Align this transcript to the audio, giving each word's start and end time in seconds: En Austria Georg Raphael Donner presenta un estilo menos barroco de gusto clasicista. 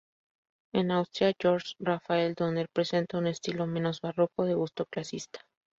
En 0.73 0.89
Austria 0.89 1.35
Georg 1.37 1.63
Raphael 1.77 2.33
Donner 2.33 2.67
presenta 2.73 3.19
un 3.19 3.27
estilo 3.27 3.67
menos 3.67 4.01
barroco 4.01 4.45
de 4.45 4.55
gusto 4.55 4.87
clasicista. 4.87 5.41